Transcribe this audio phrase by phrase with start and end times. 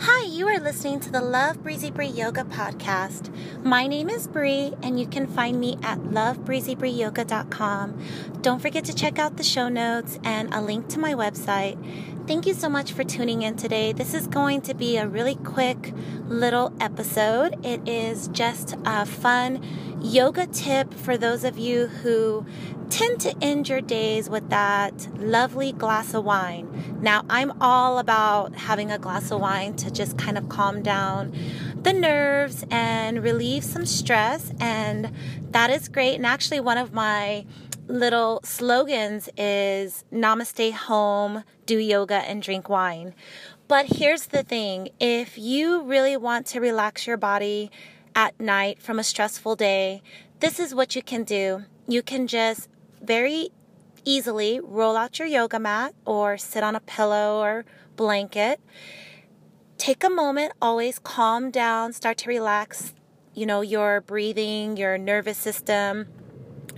[0.00, 3.34] Hi, you are listening to the Love Breezy Bree Yoga podcast.
[3.64, 8.04] My name is Bree, and you can find me at lovebreezybreeyoga.com.
[8.40, 11.76] Don't forget to check out the show notes and a link to my website.
[12.28, 13.94] Thank you so much for tuning in today.
[13.94, 15.94] This is going to be a really quick
[16.26, 17.64] little episode.
[17.64, 19.64] It is just a fun
[20.02, 22.44] yoga tip for those of you who
[22.90, 26.98] tend to end your days with that lovely glass of wine.
[27.00, 31.32] Now, I'm all about having a glass of wine to just kind of calm down
[31.80, 35.10] the nerves and relieve some stress, and
[35.52, 36.16] that is great.
[36.16, 37.46] And actually, one of my
[37.88, 43.14] little slogans is Namaste home, do yoga, and drink wine.
[43.66, 47.70] But here's the thing if you really want to relax your body
[48.14, 50.02] at night from a stressful day,
[50.40, 51.64] this is what you can do.
[51.86, 52.68] You can just
[53.02, 53.50] very
[54.04, 57.64] easily roll out your yoga mat or sit on a pillow or
[57.96, 58.60] blanket.
[59.76, 62.94] Take a moment, always calm down, start to relax,
[63.34, 66.08] you know, your breathing, your nervous system,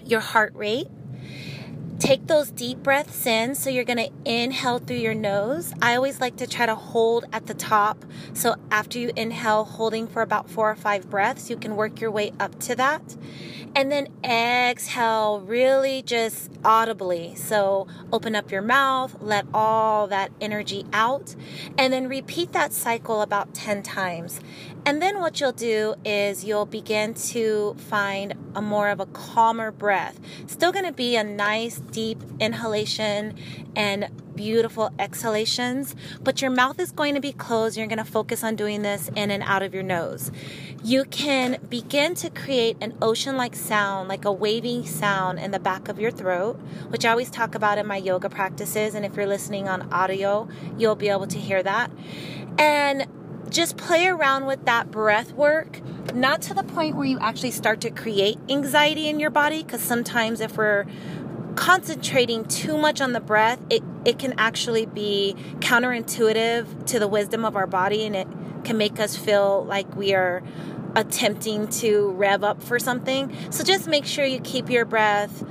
[0.04, 0.88] your heart rate.
[2.00, 3.54] Take those deep breaths in.
[3.54, 5.74] So you're going to inhale through your nose.
[5.82, 8.06] I always like to try to hold at the top.
[8.32, 12.10] So after you inhale, holding for about four or five breaths, you can work your
[12.10, 13.16] way up to that.
[13.76, 17.34] And then exhale really just audibly.
[17.34, 21.36] So open up your mouth, let all that energy out,
[21.76, 24.40] and then repeat that cycle about 10 times.
[24.86, 29.70] And then what you'll do is you'll begin to find a more of a calmer
[29.70, 30.18] breath.
[30.46, 33.36] Still going to be a nice deep inhalation
[33.76, 37.76] and beautiful exhalations, but your mouth is going to be closed.
[37.76, 40.30] You're going to focus on doing this in and out of your nose.
[40.82, 45.60] You can begin to create an ocean like sound, like a waving sound in the
[45.60, 46.58] back of your throat,
[46.88, 48.94] which I always talk about in my yoga practices.
[48.94, 50.48] And if you're listening on audio,
[50.78, 51.90] you'll be able to hear that.
[52.58, 53.06] And
[53.50, 55.80] just play around with that breath work,
[56.14, 59.80] not to the point where you actually start to create anxiety in your body, because
[59.80, 60.86] sometimes if we're
[61.56, 67.44] concentrating too much on the breath, it, it can actually be counterintuitive to the wisdom
[67.44, 68.28] of our body and it
[68.64, 70.42] can make us feel like we are
[70.96, 73.34] attempting to rev up for something.
[73.50, 75.44] So just make sure you keep your breath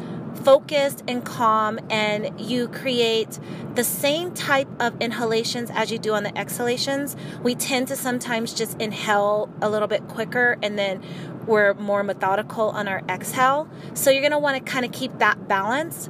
[0.44, 3.39] focused and calm and you create
[3.75, 7.16] the same type of inhalations as you do on the exhalations.
[7.44, 11.03] We tend to sometimes just inhale a little bit quicker and then
[11.45, 13.67] we're more methodical on our exhale.
[13.94, 16.09] So you're going to want to kind of keep that balance.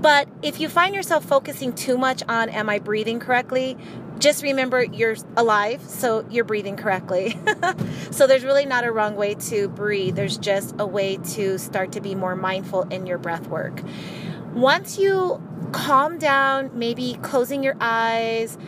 [0.00, 3.76] But if you find yourself focusing too much on am I breathing correctly,
[4.18, 7.38] just remember you're alive, so you're breathing correctly.
[8.10, 10.16] so there's really not a wrong way to breathe.
[10.16, 13.82] There's just a way to start to be more mindful in your breath work.
[14.54, 15.40] Once you
[15.72, 18.58] calm down, maybe closing your eyes,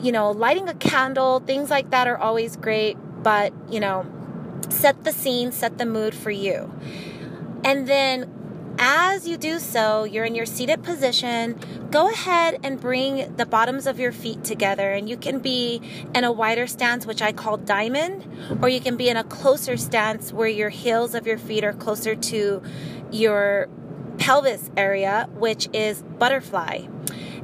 [0.00, 4.06] you know, lighting a candle, things like that are always great, but, you know,
[4.68, 6.72] set the scene, set the mood for you.
[7.64, 8.37] And then
[8.78, 11.58] as you do so, you're in your seated position.
[11.90, 14.92] Go ahead and bring the bottoms of your feet together.
[14.92, 15.82] And you can be
[16.14, 18.26] in a wider stance, which I call diamond,
[18.62, 21.72] or you can be in a closer stance where your heels of your feet are
[21.72, 22.62] closer to
[23.10, 23.68] your
[24.18, 26.86] pelvis area, which is butterfly.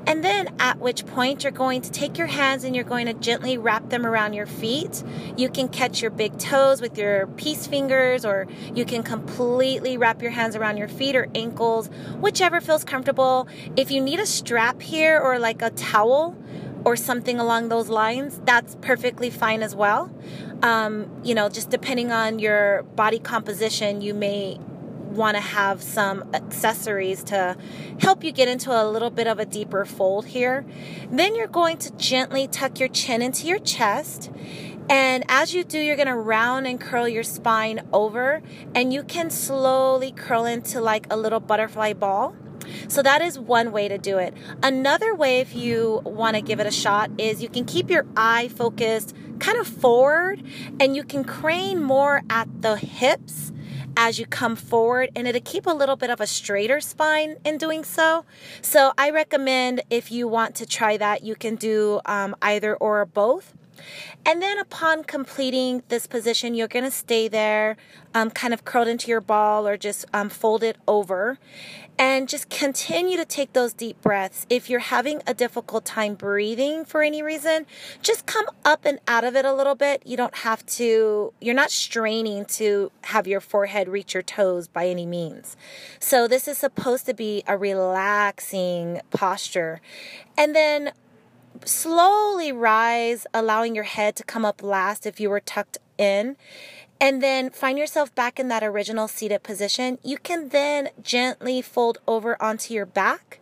[0.06, 3.14] And then at which point you're going to take your hands and you're going to
[3.14, 5.02] gently wrap them around your feet.
[5.36, 10.20] You can catch your big toes with your peace fingers, or you can completely wrap
[10.20, 11.88] your hands around your feet or ankles,
[12.20, 13.48] whichever feels comfortable.
[13.76, 16.36] If you need a strap here or like a towel,
[16.84, 20.14] or something along those lines, that's perfectly fine as well.
[20.62, 24.58] Um, you know, just depending on your body composition, you may
[25.14, 27.56] want to have some accessories to
[28.00, 30.64] help you get into a little bit of a deeper fold here.
[31.10, 34.30] Then you're going to gently tuck your chin into your chest.
[34.88, 38.42] And as you do, you're going to round and curl your spine over,
[38.74, 42.36] and you can slowly curl into like a little butterfly ball.
[42.88, 44.34] So that is one way to do it.
[44.62, 48.06] Another way, if you want to give it a shot, is you can keep your
[48.16, 50.42] eye focused kind of forward
[50.80, 53.52] and you can crane more at the hips
[53.96, 57.58] as you come forward and it'll keep a little bit of a straighter spine in
[57.58, 58.24] doing so.
[58.62, 63.04] So I recommend if you want to try that, you can do um, either or
[63.04, 63.54] both.
[64.26, 67.76] And then upon completing this position, you're going to stay there,
[68.14, 71.38] um, kind of curled into your ball or just um, fold it over.
[71.96, 74.46] And just continue to take those deep breaths.
[74.50, 77.66] If you're having a difficult time breathing for any reason,
[78.02, 80.02] just come up and out of it a little bit.
[80.04, 84.88] You don't have to, you're not straining to have your forehead reach your toes by
[84.88, 85.56] any means.
[86.00, 89.80] So, this is supposed to be a relaxing posture.
[90.36, 90.92] And then
[91.64, 96.36] slowly rise, allowing your head to come up last if you were tucked in.
[97.00, 99.98] And then find yourself back in that original seated position.
[100.02, 103.40] You can then gently fold over onto your back.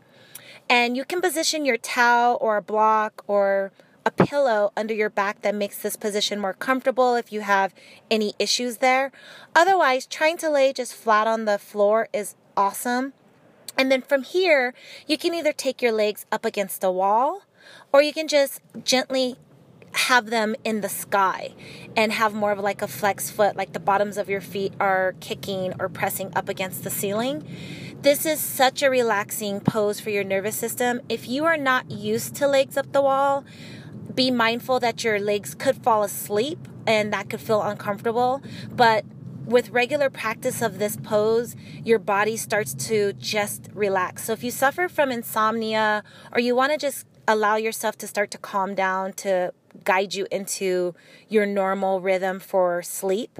[0.68, 3.72] And you can position your towel or a block or
[4.04, 7.74] a pillow under your back that makes this position more comfortable if you have
[8.10, 9.12] any issues there.
[9.54, 13.12] Otherwise, trying to lay just flat on the floor is awesome.
[13.78, 14.74] And then from here,
[15.06, 17.42] you can either take your legs up against a wall
[17.92, 19.36] or you can just gently
[19.94, 21.54] have them in the sky
[21.96, 25.14] and have more of like a flex foot, like the bottoms of your feet are
[25.20, 27.46] kicking or pressing up against the ceiling.
[28.00, 31.00] This is such a relaxing pose for your nervous system.
[31.08, 33.44] If you are not used to legs up the wall,
[34.14, 38.42] be mindful that your legs could fall asleep and that could feel uncomfortable.
[38.70, 39.04] But
[39.44, 44.24] with regular practice of this pose, your body starts to just relax.
[44.24, 48.30] So if you suffer from insomnia or you want to just allow yourself to start
[48.32, 49.52] to calm down to
[49.84, 50.94] guide you into
[51.28, 53.38] your normal rhythm for sleep,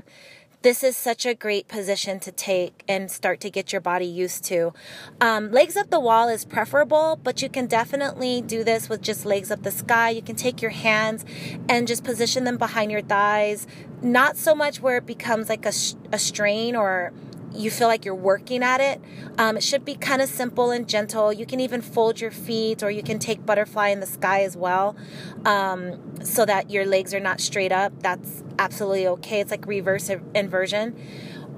[0.62, 4.44] this is such a great position to take and start to get your body used
[4.44, 4.72] to.
[5.20, 9.26] Um, legs up the wall is preferable, but you can definitely do this with just
[9.26, 10.10] legs up the sky.
[10.10, 11.24] You can take your hands
[11.68, 13.66] and just position them behind your thighs,
[14.02, 15.72] not so much where it becomes like a,
[16.12, 17.12] a strain or
[17.54, 19.00] you feel like you're working at it.
[19.38, 21.32] Um, it should be kind of simple and gentle.
[21.32, 24.56] You can even fold your feet or you can take butterfly in the sky as
[24.56, 24.96] well
[25.44, 27.92] um, so that your legs are not straight up.
[28.02, 29.40] That's absolutely okay.
[29.40, 30.96] It's like reverse inversion.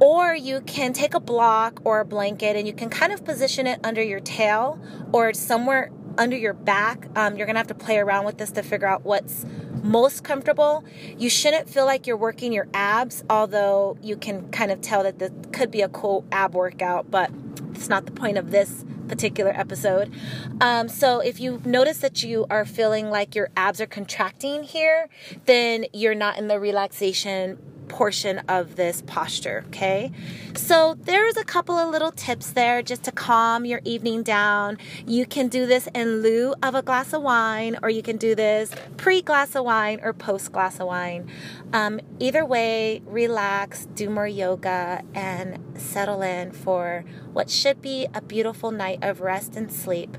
[0.01, 3.67] Or you can take a block or a blanket and you can kind of position
[3.67, 4.81] it under your tail
[5.13, 7.09] or somewhere under your back.
[7.17, 9.45] Um, you're going to have to play around with this to figure out what's
[9.85, 10.83] most comfortable.
[11.19, 15.19] You shouldn't feel like you're working your abs, although you can kind of tell that
[15.19, 17.31] this could be a cool ab workout, but
[17.75, 20.13] it's not the point of this particular episode.
[20.61, 25.09] Um, so if you notice that you are feeling like your abs are contracting here,
[25.45, 27.59] then you're not in the relaxation
[27.89, 30.11] portion of this posture, okay?
[30.55, 34.79] So there's a couple of little tips there just to calm your evening down.
[35.07, 38.35] You can do this in lieu of a glass of wine, or you can do
[38.35, 41.31] this pre glass of wine or post glass of wine.
[41.73, 48.21] Um, either way, relax, do more yoga, and settle in for what should be a
[48.21, 50.17] beautiful night of rest and sleep.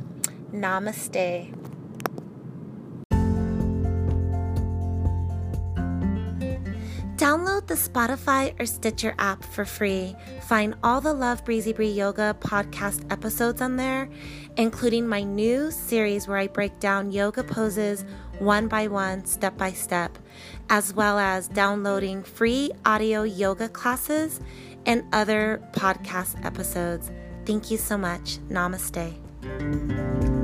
[0.52, 1.65] Namaste.
[7.26, 10.16] Download the Spotify or Stitcher app for free.
[10.44, 14.08] Find all the Love Breezy Bree Yoga podcast episodes on there,
[14.58, 18.06] including my new series where I break down yoga poses
[18.38, 20.20] one by one, step by step,
[20.70, 24.40] as well as downloading free audio yoga classes
[24.86, 27.10] and other podcast episodes.
[27.48, 28.38] Thank you so much.
[28.50, 30.35] Namaste.